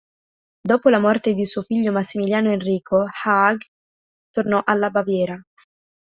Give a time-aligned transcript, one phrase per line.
[0.63, 3.59] Dopo la morte di suo figlio Massimiliano Enrico, Haag
[4.31, 5.39] tornò alla Baviera.